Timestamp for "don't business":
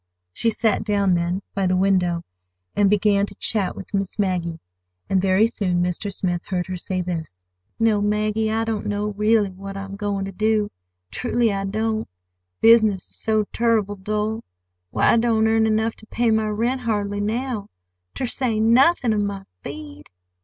11.65-13.11